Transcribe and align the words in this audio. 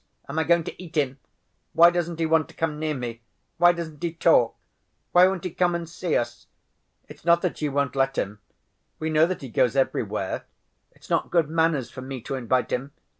Am 0.27 0.39
I 0.39 0.43
going 0.45 0.63
to 0.63 0.81
eat 0.83 0.95
him? 0.97 1.19
Why 1.73 1.91
doesn't 1.91 2.17
he 2.17 2.25
want 2.25 2.49
to 2.49 2.55
come 2.55 2.79
near 2.79 2.95
me? 2.95 3.21
Why 3.57 3.71
doesn't 3.71 4.01
he 4.01 4.11
talk? 4.11 4.55
Why 5.11 5.27
won't 5.27 5.43
he 5.43 5.51
come 5.51 5.75
and 5.75 5.87
see 5.87 6.15
us? 6.15 6.47
It's 7.07 7.23
not 7.23 7.43
that 7.43 7.61
you 7.61 7.71
won't 7.71 7.95
let 7.95 8.17
him. 8.17 8.39
We 8.97 9.11
know 9.11 9.27
that 9.27 9.41
he 9.43 9.49
goes 9.49 9.75
everywhere. 9.75 10.45
It's 10.93 11.11
not 11.11 11.29
good 11.29 11.51
manners 11.51 11.91
for 11.91 12.01
me 12.01 12.19
to 12.21 12.33
invite 12.33 12.71
him. 12.71 12.93